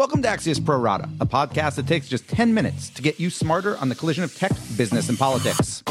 Welcome 0.00 0.22
to 0.22 0.28
Axios 0.28 0.64
Pro 0.64 0.78
Rata, 0.78 1.10
a 1.20 1.26
podcast 1.26 1.74
that 1.74 1.86
takes 1.86 2.08
just 2.08 2.26
10 2.26 2.54
minutes 2.54 2.88
to 2.88 3.02
get 3.02 3.20
you 3.20 3.28
smarter 3.28 3.76
on 3.76 3.90
the 3.90 3.94
collision 3.94 4.24
of 4.24 4.34
tech, 4.34 4.50
business, 4.74 5.10
and 5.10 5.18
politics. 5.18 5.82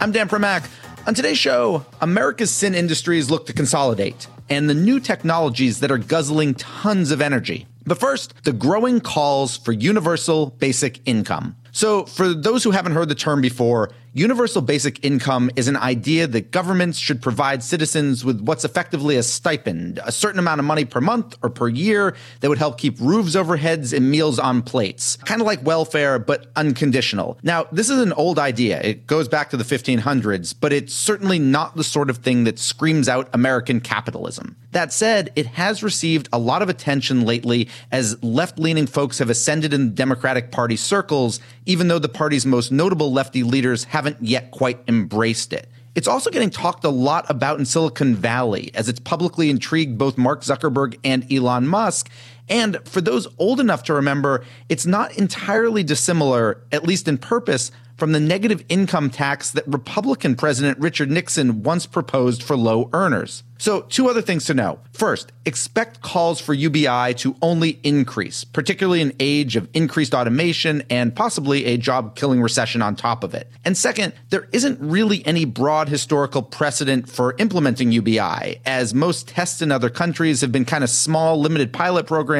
I'm 0.00 0.10
Dan 0.10 0.26
Primack. 0.26 0.66
On 1.06 1.12
today's 1.12 1.36
show, 1.36 1.84
America's 2.00 2.50
sin 2.50 2.74
industries 2.74 3.30
look 3.30 3.44
to 3.44 3.52
consolidate, 3.52 4.26
and 4.48 4.70
the 4.70 4.74
new 4.74 5.00
technologies 5.00 5.80
that 5.80 5.90
are 5.90 5.98
guzzling 5.98 6.54
tons 6.54 7.10
of 7.10 7.20
energy. 7.20 7.66
But 7.84 8.00
first, 8.00 8.32
the 8.44 8.54
growing 8.54 9.02
calls 9.02 9.58
for 9.58 9.72
universal 9.72 10.46
basic 10.46 11.06
income. 11.06 11.56
So, 11.74 12.04
for 12.04 12.32
those 12.32 12.62
who 12.62 12.70
haven't 12.70 12.92
heard 12.92 13.08
the 13.08 13.16
term 13.16 13.40
before, 13.40 13.90
universal 14.12 14.62
basic 14.62 15.04
income 15.04 15.50
is 15.56 15.66
an 15.66 15.76
idea 15.76 16.28
that 16.28 16.52
governments 16.52 16.98
should 16.98 17.20
provide 17.20 17.64
citizens 17.64 18.24
with 18.24 18.40
what's 18.40 18.64
effectively 18.64 19.16
a 19.16 19.24
stipend, 19.24 19.98
a 20.04 20.12
certain 20.12 20.38
amount 20.38 20.60
of 20.60 20.64
money 20.64 20.84
per 20.84 21.00
month 21.00 21.36
or 21.42 21.50
per 21.50 21.66
year 21.66 22.14
that 22.38 22.48
would 22.48 22.58
help 22.58 22.78
keep 22.78 23.00
roofs 23.00 23.34
over 23.34 23.56
heads 23.56 23.92
and 23.92 24.08
meals 24.08 24.38
on 24.38 24.62
plates. 24.62 25.16
Kind 25.24 25.40
of 25.40 25.48
like 25.48 25.66
welfare, 25.66 26.20
but 26.20 26.46
unconditional. 26.54 27.38
Now, 27.42 27.66
this 27.72 27.90
is 27.90 27.98
an 27.98 28.12
old 28.12 28.38
idea. 28.38 28.80
It 28.80 29.08
goes 29.08 29.26
back 29.26 29.50
to 29.50 29.56
the 29.56 29.64
1500s, 29.64 30.54
but 30.58 30.72
it's 30.72 30.94
certainly 30.94 31.40
not 31.40 31.76
the 31.76 31.82
sort 31.82 32.08
of 32.08 32.18
thing 32.18 32.44
that 32.44 32.60
screams 32.60 33.08
out 33.08 33.28
American 33.32 33.80
capitalism. 33.80 34.54
That 34.70 34.92
said, 34.92 35.32
it 35.34 35.46
has 35.46 35.82
received 35.82 36.28
a 36.32 36.38
lot 36.38 36.62
of 36.62 36.68
attention 36.68 37.24
lately 37.24 37.68
as 37.90 38.22
left 38.22 38.60
leaning 38.60 38.86
folks 38.86 39.18
have 39.18 39.30
ascended 39.30 39.74
in 39.74 39.94
Democratic 39.94 40.52
Party 40.52 40.76
circles 40.76 41.40
even 41.66 41.88
though 41.88 41.98
the 41.98 42.08
party's 42.08 42.46
most 42.46 42.70
notable 42.70 43.12
lefty 43.12 43.42
leaders 43.42 43.84
haven't 43.84 44.16
yet 44.20 44.50
quite 44.50 44.80
embraced 44.88 45.52
it. 45.52 45.68
It's 45.94 46.08
also 46.08 46.30
getting 46.30 46.50
talked 46.50 46.84
a 46.84 46.88
lot 46.88 47.24
about 47.30 47.60
in 47.60 47.64
Silicon 47.64 48.16
Valley, 48.16 48.72
as 48.74 48.88
it's 48.88 48.98
publicly 48.98 49.48
intrigued 49.48 49.96
both 49.96 50.18
Mark 50.18 50.42
Zuckerberg 50.42 50.98
and 51.04 51.30
Elon 51.32 51.68
Musk. 51.68 52.10
And 52.48 52.78
for 52.86 53.00
those 53.00 53.26
old 53.38 53.60
enough 53.60 53.84
to 53.84 53.94
remember, 53.94 54.44
it's 54.68 54.86
not 54.86 55.16
entirely 55.16 55.82
dissimilar, 55.82 56.62
at 56.72 56.84
least 56.84 57.08
in 57.08 57.18
purpose, 57.18 57.70
from 57.96 58.12
the 58.12 58.20
negative 58.20 58.64
income 58.68 59.08
tax 59.08 59.50
that 59.52 59.66
Republican 59.66 60.34
President 60.34 60.78
Richard 60.78 61.10
Nixon 61.10 61.62
once 61.62 61.86
proposed 61.86 62.42
for 62.42 62.56
low 62.56 62.90
earners. 62.92 63.44
So, 63.56 63.82
two 63.82 64.08
other 64.08 64.20
things 64.20 64.44
to 64.46 64.54
know. 64.54 64.80
First, 64.92 65.32
expect 65.46 66.02
calls 66.02 66.40
for 66.40 66.52
UBI 66.52 67.14
to 67.14 67.36
only 67.40 67.78
increase, 67.82 68.42
particularly 68.44 69.00
in 69.00 69.10
an 69.10 69.16
age 69.20 69.56
of 69.56 69.68
increased 69.72 70.12
automation 70.12 70.82
and 70.90 71.14
possibly 71.14 71.64
a 71.66 71.76
job 71.76 72.16
killing 72.16 72.42
recession 72.42 72.82
on 72.82 72.96
top 72.96 73.22
of 73.22 73.32
it. 73.32 73.48
And 73.64 73.76
second, 73.76 74.12
there 74.30 74.48
isn't 74.52 74.78
really 74.80 75.24
any 75.24 75.44
broad 75.44 75.88
historical 75.88 76.42
precedent 76.42 77.08
for 77.08 77.36
implementing 77.38 77.92
UBI, 77.92 78.60
as 78.66 78.92
most 78.92 79.28
tests 79.28 79.62
in 79.62 79.70
other 79.70 79.88
countries 79.88 80.40
have 80.40 80.52
been 80.52 80.64
kind 80.64 80.82
of 80.82 80.90
small, 80.90 81.40
limited 81.40 81.72
pilot 81.72 82.06
programs 82.06 82.33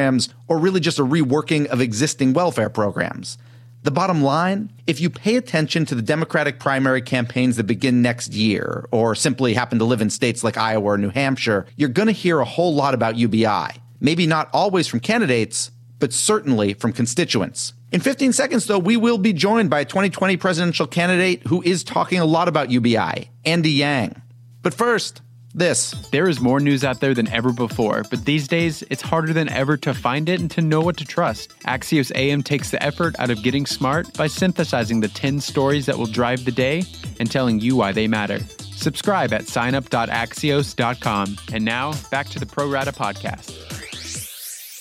or 0.47 0.59
really 0.59 0.79
just 0.79 0.99
a 0.99 1.03
reworking 1.03 1.67
of 1.67 1.81
existing 1.81 2.33
welfare 2.33 2.69
programs. 2.69 3.37
The 3.83 3.91
bottom 3.91 4.23
line 4.23 4.71
if 4.87 4.99
you 4.99 5.09
pay 5.09 5.35
attention 5.35 5.85
to 5.85 5.95
the 5.95 6.01
Democratic 6.01 6.59
primary 6.59 7.01
campaigns 7.01 7.55
that 7.57 7.65
begin 7.65 8.01
next 8.01 8.33
year, 8.33 8.87
or 8.91 9.15
simply 9.15 9.53
happen 9.53 9.79
to 9.79 9.85
live 9.85 10.01
in 10.01 10.09
states 10.09 10.43
like 10.43 10.57
Iowa 10.57 10.93
or 10.93 10.97
New 10.97 11.09
Hampshire, 11.09 11.65
you're 11.75 11.89
going 11.89 12.07
to 12.07 12.11
hear 12.11 12.39
a 12.39 12.45
whole 12.45 12.73
lot 12.73 12.93
about 12.93 13.15
UBI. 13.15 13.79
Maybe 13.99 14.27
not 14.27 14.49
always 14.53 14.87
from 14.87 14.99
candidates, 14.99 15.71
but 15.99 16.13
certainly 16.13 16.73
from 16.73 16.93
constituents. 16.93 17.73
In 17.91 18.01
15 18.01 18.33
seconds, 18.33 18.65
though, 18.65 18.79
we 18.79 18.97
will 18.97 19.17
be 19.17 19.33
joined 19.33 19.69
by 19.69 19.79
a 19.79 19.85
2020 19.85 20.37
presidential 20.37 20.85
candidate 20.85 21.43
who 21.47 21.61
is 21.61 21.83
talking 21.83 22.19
a 22.19 22.25
lot 22.25 22.47
about 22.47 22.69
UBI, 22.69 23.31
Andrew 23.45 23.71
Yang. 23.71 24.21
But 24.61 24.73
first, 24.73 25.21
this. 25.57 25.91
There 26.11 26.27
is 26.27 26.39
more 26.39 26.59
news 26.59 26.83
out 26.83 26.99
there 26.99 27.13
than 27.13 27.27
ever 27.29 27.51
before, 27.51 28.03
but 28.09 28.25
these 28.25 28.47
days 28.47 28.83
it's 28.89 29.01
harder 29.01 29.33
than 29.33 29.49
ever 29.49 29.77
to 29.77 29.93
find 29.93 30.29
it 30.29 30.39
and 30.39 30.51
to 30.51 30.61
know 30.61 30.81
what 30.81 30.97
to 30.97 31.05
trust. 31.05 31.57
Axios 31.61 32.11
AM 32.15 32.43
takes 32.43 32.71
the 32.71 32.81
effort 32.83 33.15
out 33.19 33.29
of 33.29 33.41
getting 33.43 33.65
smart 33.65 34.13
by 34.13 34.27
synthesizing 34.27 34.99
the 34.99 35.07
10 35.07 35.39
stories 35.41 35.85
that 35.85 35.97
will 35.97 36.05
drive 36.05 36.45
the 36.45 36.51
day 36.51 36.83
and 37.19 37.31
telling 37.31 37.59
you 37.59 37.75
why 37.75 37.91
they 37.91 38.07
matter. 38.07 38.39
Subscribe 38.75 39.33
at 39.33 39.43
signup.axios.com. 39.43 41.37
And 41.53 41.65
now, 41.65 41.93
back 42.11 42.27
to 42.27 42.39
the 42.39 42.45
Pro 42.45 42.69
Rata 42.69 42.91
podcast. 42.91 43.64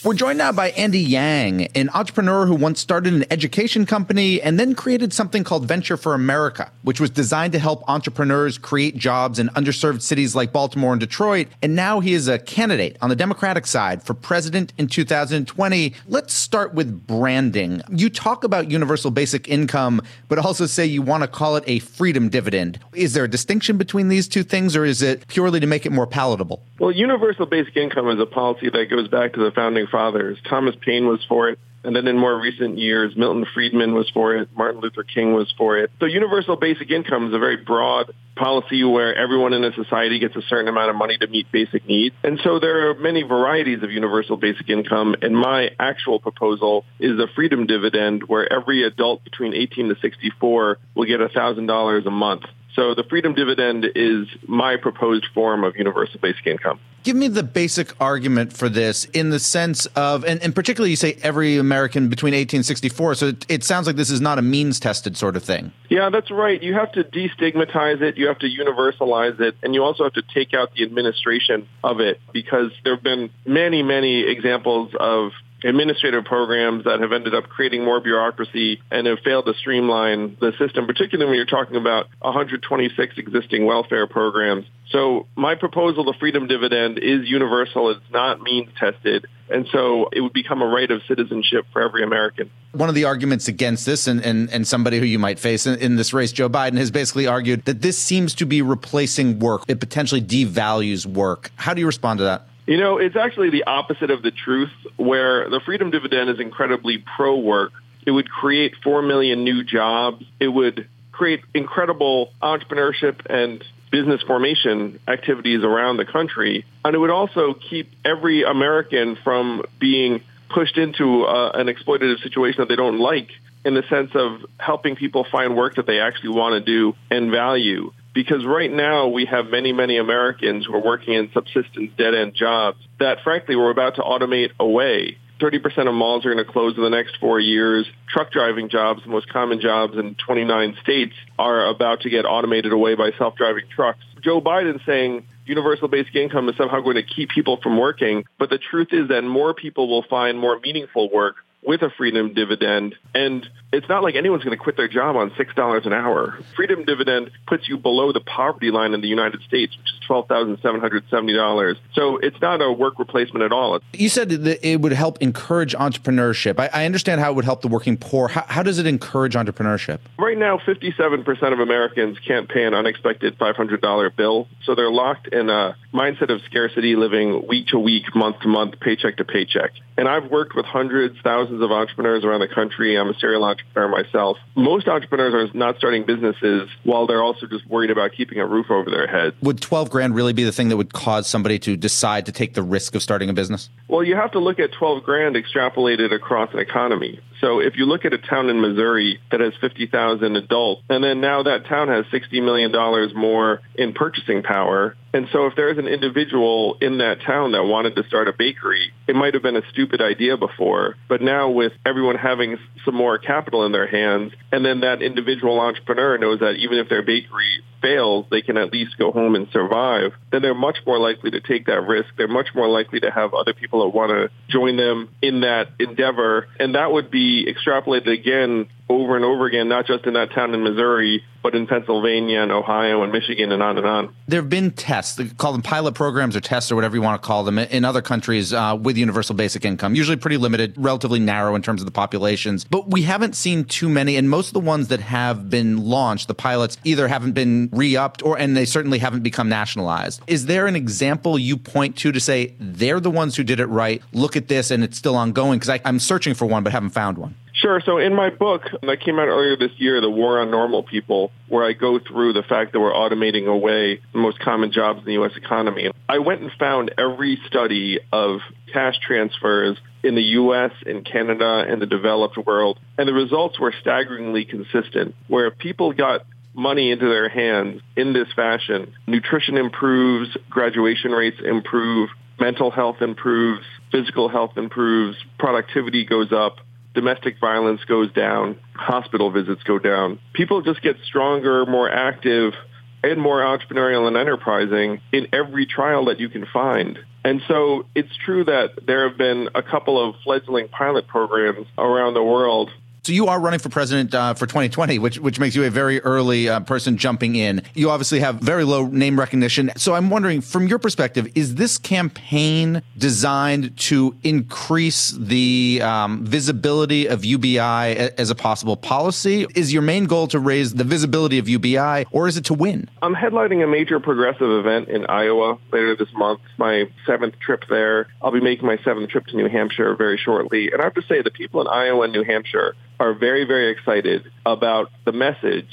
We're 0.05 0.13
joined 0.13 0.37
now 0.37 0.53
by 0.53 0.73
Andrew 0.73 1.01
Yang, 1.01 1.69
an 1.75 1.89
entrepreneur 1.95 2.45
who 2.45 2.57
once 2.57 2.79
started 2.79 3.15
an 3.15 3.25
education 3.31 3.87
company 3.87 4.39
and 4.39 4.61
then 4.61 4.75
created 4.75 5.15
something 5.15 5.45
called 5.45 5.65
Venture 5.67 5.97
for 5.97 6.13
America, 6.13 6.71
which 6.83 7.01
was 7.01 7.09
designed 7.09 7.55
to 7.55 7.59
help 7.59 7.83
entrepreneurs 7.89 8.59
create 8.59 8.99
jobs 8.99 9.39
in 9.39 9.49
underserved 9.49 10.03
cities 10.03 10.35
like 10.35 10.53
Baltimore 10.53 10.93
and 10.93 11.01
Detroit. 11.01 11.49
And 11.63 11.75
now 11.75 12.01
he 12.01 12.13
is 12.13 12.29
a 12.29 12.39
candidate 12.39 12.99
on 13.01 13.09
the 13.09 13.17
Democratic 13.17 13.67
side 13.67 14.03
for 14.03 14.13
president 14.13 14.75
in 14.77 14.89
2020. 14.89 15.95
Let's 16.07 16.35
start 16.35 16.75
with 16.75 17.07
branding. 17.07 17.81
You 17.89 18.11
talk 18.11 18.45
about 18.45 18.71
universal 18.71 19.11
basic 19.11 19.49
income, 19.49 20.03
but 20.29 20.37
also 20.37 20.67
say 20.67 20.85
you 20.85 21.01
want 21.01 21.23
to 21.23 21.29
call 21.29 21.57
it 21.57 21.65
a 21.67 21.79
freedom 21.79 22.29
dividend. 22.29 22.79
Is 22.93 23.15
there 23.15 23.25
a 23.25 23.31
distinction 23.31 23.79
between 23.79 24.09
these 24.09 24.29
two 24.29 24.43
things, 24.43 24.77
or 24.77 24.85
is 24.85 25.01
it 25.01 25.27
purely 25.29 25.61
to 25.61 25.67
make 25.67 25.87
it 25.87 25.93
more 25.93 26.07
palatable? 26.07 26.63
Well, 26.79 26.93
universal 26.93 27.47
basic 27.47 27.75
income 27.79 28.11
is 28.11 28.21
a 28.21 28.27
policy 28.27 28.69
that 28.69 28.91
goes 28.91 29.09
back 29.09 29.33
to 29.33 29.43
the 29.43 29.51
founding 29.51 29.87
fathers. 29.95 30.39
Thomas 30.51 30.75
Paine 30.85 31.07
was 31.07 31.21
for 31.29 31.51
it. 31.51 31.59
And 31.85 31.95
then 31.95 32.09
in 32.09 32.19
more 32.19 32.41
recent 32.41 32.79
years, 32.79 33.15
Milton 33.15 33.47
Friedman 33.55 33.95
was 33.95 34.11
for 34.13 34.35
it. 34.35 34.49
Martin 34.57 34.81
Luther 34.81 35.05
King 35.05 35.35
was 35.35 35.53
for 35.57 35.77
it. 35.79 35.91
So 36.01 36.07
universal 36.07 36.57
basic 36.57 36.91
income 36.91 37.29
is 37.29 37.35
a 37.35 37.39
very 37.39 37.59
broad 37.59 38.11
policy 38.37 38.83
where 38.83 39.15
everyone 39.15 39.53
in 39.53 39.63
a 39.63 39.73
society 39.75 40.19
gets 40.19 40.35
a 40.35 40.41
certain 40.49 40.67
amount 40.67 40.91
of 40.91 40.97
money 40.97 41.19
to 41.19 41.27
meet 41.29 41.53
basic 41.53 41.87
needs. 41.87 42.17
And 42.25 42.41
so 42.43 42.59
there 42.59 42.89
are 42.89 42.95
many 42.95 43.23
varieties 43.23 43.83
of 43.83 43.91
universal 43.93 44.39
basic 44.39 44.69
income. 44.71 45.15
And 45.21 45.37
my 45.37 45.71
actual 45.79 46.19
proposal 46.19 46.87
is 46.99 47.21
a 47.21 47.27
freedom 47.37 47.67
dividend 47.67 48.23
where 48.27 48.51
every 48.51 48.83
adult 48.85 49.23
between 49.23 49.55
18 49.55 49.91
to 49.91 49.95
64 50.01 50.79
will 50.97 51.05
get 51.05 51.21
$1,000 51.21 52.07
a 52.07 52.11
month. 52.11 52.43
So 52.75 52.95
the 52.95 53.05
freedom 53.09 53.35
dividend 53.35 53.85
is 53.95 54.27
my 54.49 54.77
proposed 54.81 55.27
form 55.35 55.63
of 55.63 55.77
universal 55.77 56.19
basic 56.21 56.47
income. 56.47 56.81
Give 57.05 57.17
me 57.17 57.29
the 57.29 57.43
basic 57.43 57.93
argument 58.01 58.55
for 58.55 58.71
this 58.71 59.05
in 59.13 59.29
the 59.29 59.39
sense 59.39 59.85
of, 59.95 60.25
and, 60.25 60.43
and 60.43 60.55
particularly 60.55 60.89
you 60.89 60.97
say 60.97 61.19
every 61.23 61.59
American 61.59 62.09
between 62.09 62.33
18 62.33 62.59
and 62.59 62.67
64. 62.67 63.15
So 63.17 63.27
it, 63.27 63.47
it 63.51 63.63
sounds 63.63 63.87
like 63.87 63.97
this 63.97 64.11
is 64.11 64.23
not 64.23 64.39
a 64.39 64.43
means 64.43 64.81
tested 64.81 65.15
sort 65.15 65.37
of 65.37 65.45
thing. 65.45 65.71
Yeah, 65.91 66.09
that's 66.09 66.31
right. 66.31 66.63
You 66.63 66.73
have 66.73 66.93
to 66.93 67.05
destigmatize 67.05 68.01
it. 68.01 68.17
You 68.17 68.29
have 68.29 68.39
to 68.39 68.47
universalize 68.47 69.39
it. 69.39 69.55
And 69.63 69.75
you 69.75 69.83
also 69.83 70.05
have 70.05 70.15
to 70.15 70.23
take 70.23 70.55
out 70.55 70.73
the 70.75 70.83
administration 70.83 71.69
of 71.85 72.01
it 72.01 72.21
because 72.33 72.73
there 72.85 72.95
have 72.95 73.05
been 73.05 73.29
many, 73.45 73.83
many 73.83 74.23
examples 74.27 74.95
of 74.99 75.33
administrative 75.63 76.25
programs 76.25 76.85
that 76.85 77.01
have 77.01 77.13
ended 77.13 77.35
up 77.35 77.49
creating 77.49 77.85
more 77.85 78.01
bureaucracy 78.01 78.81
and 78.91 79.07
have 79.07 79.19
failed 79.21 79.47
to 79.47 79.55
streamline 79.55 80.37
the 80.41 80.53
system, 80.59 80.87
particularly 80.87 81.29
when 81.29 81.37
you're 81.37 81.47
talking 81.47 81.77
about 81.77 82.07
126 82.21 83.19
existing 83.19 83.65
welfare 83.65 84.07
programs. 84.07 84.67
So 84.95 85.27
my 85.35 85.57
proposal, 85.57 86.05
the 86.05 86.15
freedom 86.21 86.47
dividend, 86.47 87.01
is 87.01 87.29
universal. 87.29 87.91
It's 87.91 88.13
not 88.13 88.41
means 88.41 88.71
tested. 88.79 89.27
And 89.51 89.67
so 89.73 90.09
it 90.13 90.21
would 90.21 90.33
become 90.33 90.63
a 90.63 90.67
right 90.67 90.89
of 90.89 91.03
citizenship 91.09 91.67
for 91.73 91.83
every 91.83 92.05
American. 92.05 92.49
One 92.71 92.89
of 92.89 92.95
the 92.95 93.03
arguments 93.03 93.49
against 93.49 93.87
this, 93.87 94.07
and, 94.07 94.25
and, 94.25 94.49
and 94.51 94.65
somebody 94.65 95.01
who 95.01 95.05
you 95.05 95.19
might 95.19 95.41
face 95.41 95.67
in, 95.67 95.81
in 95.81 95.97
this 95.97 96.15
race, 96.15 96.31
Joe 96.31 96.49
Biden, 96.49 96.77
has 96.77 96.93
basically 96.93 97.27
argued 97.27 97.65
that 97.65 97.83
this 97.83 97.99
seems 97.99 98.37
to 98.37 98.47
be 98.47 98.63
replacing 98.63 99.41
work. 99.41 99.65
It 99.67 99.81
potentially 99.81 100.23
devalues 100.23 101.05
work. 101.05 101.51
How 101.57 101.75
do 101.75 101.81
you 101.81 101.87
respond 101.87 102.19
to 102.19 102.25
that? 102.25 102.47
You 102.67 102.77
know, 102.77 102.99
it's 102.99 103.17
actually 103.17 103.51
the 103.51 103.65
opposite 103.65 104.13
of 104.13 104.23
the 104.23 104.31
truth, 104.31 104.73
where 104.97 105.51
the 105.51 105.61
freedom 105.67 105.91
dividend 105.91 106.31
is 106.31 106.39
incredibly 106.39 107.05
pro 107.17 107.37
work. 107.37 107.73
It 108.07 108.13
would 108.13 108.31
create 108.31 108.75
4 108.85 109.03
million 109.03 109.43
new 109.43 109.65
jobs. 109.65 110.25
It 110.39 110.49
would 110.49 110.89
create 111.11 111.41
incredible 111.53 112.33
entrepreneurship 112.41 113.27
and 113.29 113.65
business 113.95 114.21
formation 114.23 114.99
activities 115.07 115.63
around 115.63 115.99
the 115.99 116.05
country. 116.05 116.67
And 116.85 116.97
it 116.97 116.99
would 116.99 117.11
also 117.11 117.55
keep 117.55 117.93
every 118.05 118.43
American 118.43 119.17
from 119.23 119.63
being 119.79 120.21
pushed 120.53 120.77
into 120.77 121.23
uh, 121.23 121.53
an 121.55 121.69
exploitative 121.69 122.21
situation 122.21 122.57
that 122.59 122.69
they 122.69 122.75
don't 122.75 122.99
like 122.99 123.29
in 123.65 123.75
the 123.75 123.85
sense 123.89 124.11
of 124.17 124.41
helping 124.59 124.97
people 124.97 125.25
find 125.31 125.57
work 125.57 125.77
that 125.77 125.87
they 125.87 126.01
actually 126.01 126.31
want 126.31 126.55
to 126.55 126.61
do 126.61 126.97
and 127.09 127.31
value 127.31 127.93
because 128.15 128.45
right 128.45 128.73
now 128.73 129.07
we 129.09 129.27
have 129.27 129.47
many, 129.47 129.73
many 129.73 129.99
Americans 129.99 130.67
who 130.67 130.75
are 130.75 130.83
working 130.83 131.15
in 131.15 131.31
subsistence 131.33 131.93
dead-end 131.97 132.35
jobs 132.35 132.79
that, 132.99 133.19
frankly, 133.23 133.55
we're 133.55 133.71
about 133.71 133.95
to 133.95 134.03
automate 134.03 134.51
away. 134.59 135.19
30% 135.41 135.89
of 135.89 135.95
malls 135.95 136.25
are 136.25 136.33
going 136.33 136.45
to 136.45 136.51
close 136.51 136.77
in 136.77 136.83
the 136.83 136.91
next 136.91 137.17
four 137.19 137.41
years. 137.41 137.87
Truck 138.09 138.31
driving 138.31 138.69
jobs, 138.69 139.03
the 139.03 139.11
most 139.11 139.29
common 139.29 139.61
jobs 139.61 139.95
in 139.97 140.15
29 140.27 140.77
states, 140.83 141.15
are 141.39 141.67
about 141.67 142.03
to 142.03 142.11
get 142.11 142.25
automated 142.25 142.73
away 142.73 142.95
by 142.95 143.11
self-driving 143.19 143.65
trucks. 143.75 144.01
Joe 144.23 144.41
Biden 144.41 144.85
saying 144.87 145.27
universal 145.45 145.89
basic 145.89 146.15
income 146.15 146.49
is 146.49 146.57
somehow 146.57 146.81
going 146.81 146.97
to 146.97 147.03
keep 147.03 147.31
people 147.31 147.59
from 147.63 147.79
working, 147.79 148.25
but 148.39 148.49
the 148.49 148.59
truth 148.59 148.89
is 148.93 149.09
that 149.09 149.23
more 149.23 149.55
people 149.55 149.89
will 149.89 150.05
find 150.09 150.39
more 150.39 150.59
meaningful 150.61 151.11
work 151.11 151.37
with 151.65 151.83
a 151.83 151.91
freedom 151.97 152.35
dividend. 152.35 152.95
And 153.15 153.47
it's 153.73 153.89
not 153.89 154.03
like 154.03 154.15
anyone's 154.15 154.45
going 154.45 154.57
to 154.57 154.63
quit 154.63 154.77
their 154.77 154.89
job 154.89 155.17
on 155.17 155.31
$6 155.31 155.87
an 155.87 155.93
hour. 155.93 156.39
Freedom 156.57 156.85
dividend 156.85 157.31
puts 157.47 157.69
you 157.69 157.77
below 157.77 158.13
the 158.13 158.21
poverty 158.21 158.71
line 158.71 158.95
in 158.95 159.01
the 159.01 159.09
United 159.09 159.43
States, 159.43 159.77
which 159.77 159.87
is 159.87 160.09
$12,770. 160.09 161.77
So 161.95 162.19
it's 162.19 162.41
not 162.41 162.63
a 162.63 162.73
work 162.73 162.99
replacement 162.99 163.45
at 163.45 163.53
all. 163.53 163.81
You 163.93 164.09
said 164.09 164.29
that 164.31 164.67
it 164.67 164.81
would 164.81 164.93
help 164.93 165.19
encourage 165.21 165.75
entrepreneurship. 165.75 166.59
I, 166.59 166.71
I 166.73 166.85
understand 166.85 167.21
how 167.21 167.31
it 167.31 167.35
would 167.35 167.45
help 167.45 167.63
the 167.63 167.69
working 167.69 167.97
poor. 167.97 168.29
How, 168.29 168.45
how 168.47 168.63
does 168.63 168.79
it 168.79 168.87
encourage 168.87 169.35
entrepreneurship? 169.35 169.99
Right 170.19 170.39
now, 170.39 170.59
57% 170.59 171.53
of 171.53 171.61
Americans 171.61 172.19
can't 172.27 172.49
pay 172.49 172.65
an 172.65 172.75
unexpected 172.75 173.39
$500 173.39 174.17
bill. 174.17 174.49
So 174.65 174.75
they're 174.75 174.91
locked 174.91 175.29
in 175.29 175.51
a 175.51 175.77
mindset 175.93 176.33
of 176.33 176.41
scarcity 176.43 176.97
living 176.97 177.47
week 177.49 177.69
to 177.69 177.79
week, 177.79 178.15
month 178.15 178.41
to 178.41 178.49
month, 178.49 178.79
paycheck 178.81 179.17
to 179.17 179.25
paycheck. 179.25 179.73
And 179.97 180.09
I've 180.09 180.31
worked 180.31 180.55
with 180.57 180.67
hundreds, 180.67 181.17
thousands 181.23 181.54
of 181.61 181.71
entrepreneurs 181.71 182.25
around 182.25 182.41
the 182.41 182.49
country. 182.49 182.97
I'm 182.97 183.09
a 183.09 183.15
serial 183.15 183.45
entrepreneur 183.45 183.89
myself. 183.89 184.39
Most 184.55 184.89
entrepreneurs 184.89 185.35
are 185.35 185.57
not 185.57 185.77
starting 185.79 186.05
businesses 186.05 186.69
while 186.85 187.07
they're 187.07 187.23
also 187.23 187.47
just 187.47 187.67
worried 187.67 187.91
about 187.91 188.13
keeping 188.17 188.39
a 188.39 188.47
roof 188.47 188.71
over 188.71 188.91
their 188.91 189.07
head. 189.07 189.35
Would 189.43 189.61
12 189.61 189.91
grand 189.91 190.15
really 190.15 190.33
be 190.33 190.45
the 190.45 190.53
thing 190.53 190.69
that 190.69 190.77
would 190.77 190.93
cause 190.93 191.27
somebody 191.27 191.59
to 191.61 191.77
decide 191.77 192.27
to 192.27 192.33
take 192.33 192.55
the 192.55 192.63
risk 192.63 192.95
of 192.95 193.03
starting 193.03 193.29
a 193.29 193.33
business? 193.33 193.71
Well, 193.89 194.03
you 194.03 194.17
have 194.17 194.33
to 194.33 194.39
look 194.39 194.59
at 194.59 194.73
12 194.73 195.03
grand 195.03 195.37
extrapolated 195.37 196.13
across 196.13 196.53
an 196.53 196.59
economy. 196.59 197.21
So 197.41 197.61
if 197.61 197.77
you 197.77 197.87
look 197.87 198.05
at 198.05 198.13
a 198.13 198.19
town 198.19 198.49
in 198.49 198.61
Missouri 198.61 199.21
that 199.31 199.41
has 199.41 199.53
50,000 199.61 200.37
adults, 200.37 200.83
and 200.89 201.03
then 201.03 201.21
now 201.21 201.43
that 201.43 201.67
town 201.67 201.89
has 201.89 202.05
$60 202.07 202.43
million 202.45 202.73
more 203.15 203.61
in 203.75 203.93
purchasing 203.93 204.43
power, 204.43 204.97
and 205.13 205.29
so 205.33 205.47
if 205.47 205.55
there's 205.55 205.79
an 205.79 205.87
individual 205.87 206.77
in 206.81 206.99
that 206.99 207.23
town 207.25 207.53
that 207.53 207.63
wanted 207.63 207.95
to 207.97 208.03
start 208.09 208.27
a 208.27 208.33
bakery, 208.33 208.93
it 209.07 209.15
might 209.15 209.35
have 209.35 209.45
been 209.45 209.57
a 209.57 209.63
stupid 209.71 210.03
idea 210.03 210.37
before, 210.37 210.97
but 211.09 211.23
now 211.23 211.51
with 211.51 211.73
everyone 211.87 212.17
having 212.17 212.59
some 212.85 212.97
more 212.97 213.19
capital 213.19 213.65
in 213.65 213.73
their 213.73 213.87
hands, 213.87 214.33
and 214.51 214.65
then 214.65 214.81
that 214.81 215.03
individual 215.03 215.61
entrepreneur 215.61 216.19
knows 216.19 216.41
that 216.41 216.57
even 216.57 216.79
if 216.79 216.89
their 216.89 217.03
bakery 217.03 217.63
fails, 217.85 218.27
they 218.31 218.41
can 218.41 218.57
at 218.57 218.73
least 218.73 218.97
go 218.99 219.13
home 219.13 219.35
and 219.35 219.47
survive, 219.53 220.13
then 220.33 220.43
they're 220.43 220.55
much 220.55 220.79
more 220.87 220.99
likely 220.99 221.31
to 221.33 221.41
take 221.41 221.67
that 221.67 221.83
risk. 221.87 222.09
They're 222.17 222.29
much 222.29 222.49
more 222.55 222.69
likely 222.69 223.01
to 223.01 223.11
have 223.11 223.35
other 223.35 223.53
people 223.53 223.83
that 223.83 223.97
want 223.97 224.11
to 224.11 224.31
join 224.49 224.77
them 224.77 225.11
in 225.21 225.43
that 225.43 225.69
endeavor. 225.79 226.49
And 226.59 226.75
that 226.75 226.91
would 226.91 227.11
be 227.11 227.47
extrapolated 227.47 228.13
again 228.13 228.69
over 228.89 229.17
and 229.17 229.25
over 229.25 229.47
again, 229.47 229.69
not 229.69 229.87
just 229.87 230.05
in 230.07 230.15
that 230.15 230.33
town 230.33 230.53
in 230.53 230.63
Missouri, 230.63 231.25
but 231.43 231.55
in 231.55 231.67
Pennsylvania 231.67 232.41
and 232.41 232.53
Ohio 232.53 233.03
and 233.03 233.13
Michigan 233.13 233.53
and 233.53 233.63
on 233.63 233.79
and 233.79 233.87
on. 233.87 234.15
There 234.29 234.41
have 234.41 234.51
been 234.51 234.71
tests, 234.71 235.21
call 235.37 235.53
them 235.53 235.63
pilot 235.63 235.95
programs 235.95 236.37
or 236.37 236.41
tests 236.41 236.71
or 236.71 236.75
whatever 236.75 236.97
you 236.97 237.03
want 237.03 237.21
to 237.21 237.27
call 237.27 237.45
them, 237.45 237.59
in 237.59 237.85
other 237.85 238.03
countries 238.03 238.53
uh, 238.53 238.79
with 238.81 238.97
universal 238.97 239.35
basic 239.35 239.65
income, 239.65 239.95
usually 239.95 240.17
pretty 240.17 240.37
limited, 240.37 240.75
relatively 240.77 241.19
narrow 241.19 241.55
in 241.55 241.63
terms 241.63 241.81
of 241.81 241.87
the 241.87 241.93
populations. 241.93 242.65
But 242.65 242.91
we 242.91 243.03
haven't 243.03 243.37
seen 243.37 243.65
too 243.65 243.89
many, 243.89 244.17
and 244.17 244.29
most 244.29 244.49
of 244.49 244.55
the 244.55 244.61
ones 244.61 244.89
that 244.89 245.01
have 245.01 245.49
been 245.49 245.85
launched, 245.85 246.29
the 246.29 246.35
pilots 246.35 246.77
either 246.85 247.09
haven't 247.09 247.33
been 247.33 247.71
re-upped 247.73 248.23
or, 248.23 248.39
and 248.39 248.57
they 248.57 248.65
certainly 248.65 248.99
haven't 248.99 249.23
become 249.23 249.49
nationalized. 249.49 250.23
Is 250.27 250.47
there 250.47 250.67
an 250.67 250.77
example 250.77 251.39
you 251.39 251.57
point 251.57 251.97
to 251.99 252.13
to 252.13 252.21
say 252.21 252.55
they're 252.59 253.01
the 253.01 253.11
ones 253.11 253.37
who 253.37 253.45
did 253.45 253.61
it 253.61 253.67
right? 253.67 254.03
Look 254.13 254.37
at 254.37 254.49
this, 254.49 254.71
and 254.71 254.85
it's 254.85 254.99
still 254.99 255.17
ongoing 255.17 255.59
because 255.59 255.81
I'm 255.85 255.99
searching 255.99 256.35
for 256.35 256.47
one 256.47 256.63
but 256.63 256.73
haven't 256.73 256.91
found 256.91 257.19
one. 257.19 257.35
Sure. 257.65 257.81
So 257.87 257.97
in 257.97 258.15
my 258.15 258.29
book 258.29 258.65
that 258.83 259.01
came 259.01 259.19
out 259.19 259.29
earlier 259.29 259.57
this 259.57 259.71
year, 259.79 259.99
The 260.03 260.11
War 260.11 260.39
on 260.39 260.51
Normal 260.51 260.83
People, 260.83 261.33
where 261.49 261.65
I 261.65 261.73
go 261.73 261.99
through 261.99 262.35
the 262.35 262.43
fact 262.43 262.75
that 262.75 262.81
we're 262.81 262.93
automating 262.93 263.47
away 263.47 264.03
the 264.13 264.19
most 264.19 264.39
common 264.39 264.71
jobs 264.71 264.99
in 264.99 265.07
the 265.07 265.13
U.S. 265.15 265.31
economy, 265.35 265.91
I 266.07 266.19
went 266.19 266.43
and 266.43 266.51
found 266.59 266.91
every 266.99 267.39
study 267.47 268.01
of 268.13 268.41
cash 268.71 268.97
transfers 269.01 269.79
in 270.03 270.15
the 270.15 270.23
U.S., 270.23 270.73
in 270.85 271.05
Canada, 271.05 271.65
and 271.67 271.81
the 271.81 271.87
developed 271.87 272.37
world, 272.37 272.79
and 272.99 273.09
the 273.09 273.15
results 273.15 273.59
were 273.59 273.73
staggeringly 273.81 274.45
consistent, 274.45 275.15
where 275.29 275.51
people 275.51 275.95
got 275.95 276.27
money 276.53 276.91
into 276.91 277.07
their 277.07 277.31
hands 277.31 277.81
in 277.97 278.13
this 278.13 278.29
fashion, 278.37 278.93
nutrition 279.07 279.57
improves, 279.57 280.37
graduation 280.51 281.13
rates 281.13 281.39
improve, 281.43 282.11
mental 282.39 282.71
health 282.71 282.97
improves, 283.01 283.65
physical 283.91 284.29
health 284.29 284.59
improves, 284.59 285.17
productivity 285.39 286.05
goes 286.05 286.31
up, 286.31 286.59
domestic 286.95 287.39
violence 287.41 287.81
goes 287.85 288.13
down, 288.13 288.59
hospital 288.75 289.31
visits 289.31 289.63
go 289.65 289.79
down. 289.79 290.19
People 290.33 290.63
just 290.63 290.81
get 290.83 290.97
stronger, 291.05 291.67
more 291.67 291.91
active, 291.91 292.55
and 293.03 293.21
more 293.21 293.41
entrepreneurial 293.41 294.07
and 294.09 294.17
enterprising 294.17 295.01
in 295.13 295.29
every 295.33 295.67
trial 295.67 296.07
that 296.07 296.21
you 296.21 296.29
can 296.29 296.47
find. 296.53 296.99
And 297.25 297.43
so 297.49 297.87
it's 297.95 298.15
true 298.25 298.45
that 298.45 298.87
there 298.87 299.09
have 299.09 299.19
been 299.19 299.49
a 299.55 299.63
couple 299.63 300.03
of 300.03 300.15
fledgling 300.25 300.69
pilot 300.69 301.07
programs 301.07 301.67
around 301.77 302.15
the 302.15 302.23
world 302.23 302.71
so 303.05 303.13
you 303.13 303.27
are 303.27 303.39
running 303.39 303.61
for 303.61 303.69
president 303.69 304.15
uh, 304.15 304.33
for 304.33 304.47
2020, 304.47 304.99
which 304.99 305.19
which 305.19 305.39
makes 305.39 305.55
you 305.55 305.65
a 305.65 305.71
very 305.71 306.01
early 306.01 306.49
uh, 306.49 306.61
person 306.61 306.97
jumping 306.97 307.37
in. 307.37 307.63
You 307.75 307.91
obviously 307.91 308.21
have 308.21 308.37
very 308.37 308.65
low 308.65 308.87
name 308.87 309.19
recognition. 309.19 309.73
So 309.77 309.95
I'm 309.95 310.09
wondering, 310.09 310.41
from 310.41 310.69
your 310.69 310.79
perspective, 310.79 311.31
is 311.35 311.57
this 311.57 311.77
campaign 311.77 312.83
designed 312.97 313.77
to 313.77 314.17
increase 314.23 315.11
the 315.11 315.81
um, 315.83 316.25
visibility 316.25 317.07
of 317.07 317.27
UBI 317.27 317.59
as 317.59 318.31
a 318.31 318.35
possible 318.35 318.77
policy? 318.77 319.47
Is 319.55 319.73
your 319.73 319.83
main 319.83 320.07
goal 320.07 320.27
to 320.29 320.39
raise 320.39 320.73
the 320.73 320.85
visibility 320.85 321.39
of 321.39 321.47
UBI, 321.47 322.07
or 322.11 322.27
is 322.27 322.39
it 322.39 322.47
to 322.47 322.55
win? 322.55 322.89
I'm 323.03 323.15
headlining 323.15 323.63
a 323.63 323.67
major 323.67 324.01
progressive 324.01 324.51
event 324.51 324.89
in 324.89 325.05
Iowa 325.07 325.59
later 325.73 325.95
this 325.95 326.13
month. 326.15 326.41
My 326.57 326.89
seventh 327.07 327.39
trip 327.39 327.65
there. 327.69 328.09
I'll 328.23 328.33
be 328.33 328.41
making 328.41 328.67
my 328.67 328.79
seventh 328.83 329.11
trip 329.11 329.27
to 329.27 329.37
New 329.37 329.49
Hampshire 329.49 329.95
very 329.95 330.17
shortly, 330.17 330.71
and 330.73 330.81
I 330.81 330.85
have 330.85 330.95
to 330.95 331.03
say, 331.03 331.21
the 331.21 331.31
people 331.31 331.61
in 331.61 331.69
Iowa 331.69 332.03
and 332.05 332.13
New 332.13 332.25
Hampshire 332.25 332.75
are 333.01 333.15
very, 333.15 333.45
very 333.45 333.71
excited 333.71 334.31
about 334.47 334.91
the 335.05 335.13
message 335.13 335.69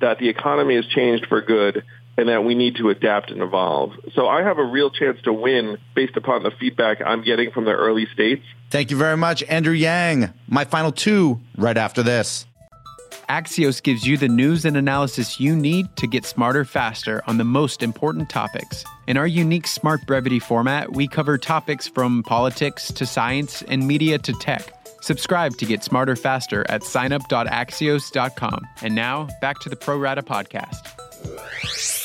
that 0.00 0.18
the 0.18 0.28
economy 0.28 0.76
has 0.76 0.86
changed 0.86 1.26
for 1.26 1.40
good 1.40 1.84
and 2.18 2.28
that 2.28 2.44
we 2.44 2.54
need 2.54 2.76
to 2.76 2.88
adapt 2.88 3.30
and 3.30 3.42
evolve. 3.42 3.92
So 4.14 4.26
I 4.26 4.42
have 4.42 4.58
a 4.58 4.64
real 4.64 4.90
chance 4.90 5.20
to 5.24 5.32
win 5.32 5.78
based 5.94 6.16
upon 6.16 6.42
the 6.42 6.50
feedback 6.50 6.98
I'm 7.04 7.22
getting 7.22 7.50
from 7.50 7.64
the 7.64 7.72
early 7.72 8.06
states. 8.12 8.42
Thank 8.70 8.90
you 8.90 8.96
very 8.96 9.16
much, 9.16 9.42
Andrew 9.44 9.74
Yang. 9.74 10.32
My 10.48 10.64
final 10.64 10.92
two 10.92 11.40
right 11.56 11.76
after 11.76 12.02
this. 12.02 12.46
Axios 13.28 13.82
gives 13.82 14.06
you 14.06 14.16
the 14.16 14.28
news 14.28 14.64
and 14.64 14.76
analysis 14.76 15.40
you 15.40 15.56
need 15.56 15.94
to 15.96 16.06
get 16.06 16.24
smarter 16.24 16.64
faster 16.64 17.22
on 17.26 17.38
the 17.38 17.44
most 17.44 17.82
important 17.82 18.30
topics. 18.30 18.84
In 19.08 19.16
our 19.16 19.26
unique 19.26 19.66
Smart 19.66 20.06
Brevity 20.06 20.38
format, 20.38 20.92
we 20.92 21.08
cover 21.08 21.36
topics 21.36 21.88
from 21.88 22.22
politics 22.22 22.92
to 22.92 23.04
science 23.04 23.62
and 23.62 23.86
media 23.86 24.18
to 24.18 24.32
tech 24.34 24.75
Subscribe 25.06 25.56
to 25.58 25.66
get 25.66 25.84
smarter 25.84 26.16
faster 26.16 26.66
at 26.68 26.80
signup.axios.com. 26.82 28.66
And 28.82 28.96
now, 28.96 29.28
back 29.40 29.60
to 29.60 29.68
the 29.68 29.76
Pro 29.76 29.96
Rata 29.96 30.22
podcast. 30.22 31.95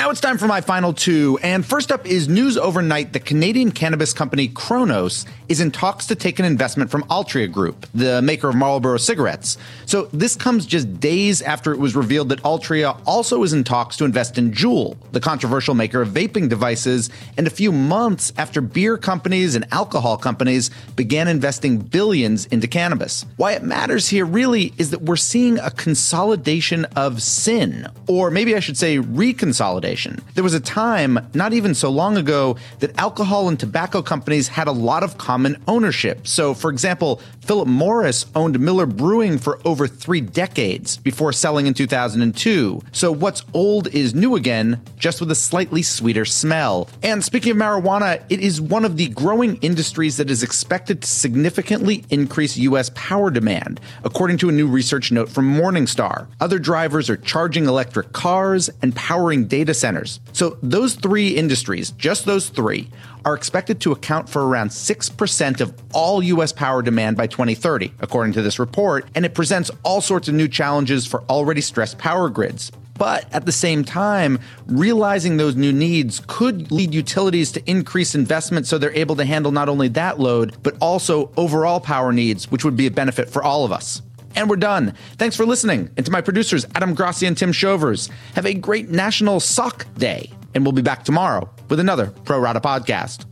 Now 0.00 0.08
it's 0.08 0.18
time 0.18 0.38
for 0.38 0.46
my 0.46 0.62
final 0.62 0.94
two. 0.94 1.38
And 1.42 1.64
first 1.64 1.92
up 1.92 2.06
is 2.06 2.26
news 2.26 2.56
overnight 2.56 3.12
that 3.12 3.26
Canadian 3.26 3.70
cannabis 3.70 4.14
company 4.14 4.48
Cronos 4.48 5.26
is 5.50 5.60
in 5.60 5.70
talks 5.70 6.06
to 6.06 6.14
take 6.14 6.38
an 6.38 6.46
investment 6.46 6.90
from 6.90 7.02
Altria 7.04 7.52
Group, 7.52 7.86
the 7.92 8.22
maker 8.22 8.48
of 8.48 8.56
Marlboro 8.56 8.96
cigarettes. 8.96 9.58
So 9.84 10.08
this 10.10 10.36
comes 10.36 10.64
just 10.64 11.00
days 11.00 11.42
after 11.42 11.72
it 11.72 11.78
was 11.78 11.94
revealed 11.94 12.30
that 12.30 12.42
Altria 12.44 12.98
also 13.04 13.42
is 13.42 13.52
in 13.52 13.62
talks 13.62 13.98
to 13.98 14.06
invest 14.06 14.38
in 14.38 14.52
Juul, 14.52 14.96
the 15.12 15.20
controversial 15.20 15.74
maker 15.74 16.00
of 16.00 16.08
vaping 16.08 16.48
devices, 16.48 17.10
and 17.36 17.46
a 17.46 17.50
few 17.50 17.70
months 17.70 18.32
after 18.38 18.62
beer 18.62 18.96
companies 18.96 19.54
and 19.54 19.70
alcohol 19.70 20.16
companies 20.16 20.70
began 20.96 21.28
investing 21.28 21.76
billions 21.76 22.46
into 22.46 22.66
cannabis. 22.66 23.26
Why 23.36 23.52
it 23.52 23.64
matters 23.64 24.08
here 24.08 24.24
really 24.24 24.72
is 24.78 24.92
that 24.92 25.02
we're 25.02 25.16
seeing 25.16 25.58
a 25.58 25.70
consolidation 25.70 26.86
of 26.96 27.22
sin, 27.22 27.86
or 28.08 28.30
maybe 28.30 28.56
I 28.56 28.60
should 28.60 28.78
say 28.78 28.96
reconsolidation. 28.96 29.89
There 30.34 30.44
was 30.44 30.54
a 30.54 30.60
time, 30.60 31.18
not 31.34 31.52
even 31.52 31.74
so 31.74 31.90
long 31.90 32.16
ago, 32.16 32.56
that 32.78 32.98
alcohol 32.98 33.48
and 33.48 33.58
tobacco 33.58 34.02
companies 34.02 34.48
had 34.48 34.68
a 34.68 34.72
lot 34.72 35.02
of 35.02 35.18
common 35.18 35.62
ownership. 35.66 36.26
So, 36.26 36.54
for 36.54 36.70
example, 36.70 37.20
Philip 37.40 37.68
Morris 37.68 38.26
owned 38.34 38.60
Miller 38.60 38.86
Brewing 38.86 39.38
for 39.38 39.60
over 39.64 39.88
three 39.88 40.20
decades 40.20 40.96
before 40.98 41.32
selling 41.32 41.66
in 41.66 41.74
2002. 41.74 42.82
So, 42.92 43.12
what's 43.12 43.42
old 43.52 43.88
is 43.88 44.14
new 44.14 44.36
again, 44.36 44.80
just 44.98 45.20
with 45.20 45.30
a 45.30 45.34
slightly 45.34 45.82
sweeter 45.82 46.24
smell. 46.24 46.88
And 47.02 47.24
speaking 47.24 47.52
of 47.52 47.58
marijuana, 47.58 48.22
it 48.28 48.40
is 48.40 48.60
one 48.60 48.84
of 48.84 48.96
the 48.96 49.08
growing 49.08 49.56
industries 49.56 50.16
that 50.18 50.30
is 50.30 50.42
expected 50.42 51.02
to 51.02 51.08
significantly 51.08 52.04
increase 52.10 52.56
U.S. 52.56 52.90
power 52.94 53.30
demand, 53.30 53.80
according 54.04 54.38
to 54.38 54.48
a 54.48 54.52
new 54.52 54.66
research 54.66 55.10
note 55.10 55.28
from 55.28 55.52
Morningstar. 55.52 56.28
Other 56.40 56.58
drivers 56.58 57.10
are 57.10 57.16
charging 57.16 57.66
electric 57.66 58.12
cars 58.12 58.70
and 58.82 58.94
powering 58.94 59.46
data 59.70 59.78
centers. 59.78 60.20
So, 60.32 60.58
those 60.62 60.94
three 60.94 61.28
industries, 61.28 61.92
just 61.92 62.24
those 62.24 62.48
three, 62.48 62.90
are 63.24 63.34
expected 63.34 63.80
to 63.82 63.92
account 63.92 64.28
for 64.28 64.46
around 64.46 64.70
6% 64.70 65.60
of 65.60 65.74
all 65.92 66.22
U.S. 66.22 66.52
power 66.52 66.82
demand 66.82 67.16
by 67.16 67.26
2030, 67.26 67.92
according 68.00 68.32
to 68.32 68.42
this 68.42 68.58
report, 68.58 69.06
and 69.14 69.24
it 69.24 69.34
presents 69.34 69.70
all 69.82 70.00
sorts 70.00 70.28
of 70.28 70.34
new 70.34 70.48
challenges 70.48 71.06
for 71.06 71.22
already 71.28 71.60
stressed 71.60 71.98
power 71.98 72.28
grids. 72.28 72.72
But 72.98 73.32
at 73.32 73.46
the 73.46 73.52
same 73.52 73.84
time, 73.84 74.40
realizing 74.66 75.36
those 75.36 75.56
new 75.56 75.72
needs 75.72 76.20
could 76.26 76.70
lead 76.70 76.92
utilities 76.92 77.52
to 77.52 77.70
increase 77.70 78.14
investment 78.14 78.66
so 78.66 78.76
they're 78.76 78.92
able 78.92 79.16
to 79.16 79.24
handle 79.24 79.52
not 79.52 79.70
only 79.70 79.88
that 79.88 80.18
load, 80.18 80.54
but 80.62 80.76
also 80.80 81.30
overall 81.36 81.80
power 81.80 82.12
needs, 82.12 82.50
which 82.50 82.64
would 82.64 82.76
be 82.76 82.86
a 82.86 82.90
benefit 82.90 83.30
for 83.30 83.42
all 83.42 83.64
of 83.64 83.72
us. 83.72 84.02
And 84.34 84.48
we're 84.48 84.56
done. 84.56 84.94
Thanks 85.16 85.36
for 85.36 85.46
listening. 85.46 85.90
And 85.96 86.06
to 86.06 86.12
my 86.12 86.20
producers, 86.20 86.66
Adam 86.74 86.94
Grassi 86.94 87.26
and 87.26 87.36
Tim 87.36 87.52
Shovers, 87.52 88.08
have 88.34 88.46
a 88.46 88.54
great 88.54 88.88
National 88.88 89.40
Sock 89.40 89.86
Day. 89.96 90.30
And 90.54 90.64
we'll 90.64 90.72
be 90.72 90.82
back 90.82 91.04
tomorrow 91.04 91.48
with 91.68 91.80
another 91.80 92.08
Pro 92.24 92.38
Rata 92.38 92.60
podcast. 92.60 93.29